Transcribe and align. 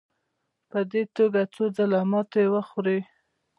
په 0.69 0.79
دې 0.91 1.03
توګه 1.17 1.41
څو 1.53 1.63
ځله 1.77 2.01
ماتې 2.11 2.43
وخوړې. 2.53 2.99